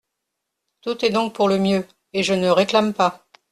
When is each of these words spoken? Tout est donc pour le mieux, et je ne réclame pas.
Tout 0.81 1.05
est 1.05 1.11
donc 1.11 1.35
pour 1.35 1.47
le 1.47 1.59
mieux, 1.59 1.87
et 2.13 2.23
je 2.23 2.33
ne 2.33 2.47
réclame 2.49 2.91
pas. 2.91 3.23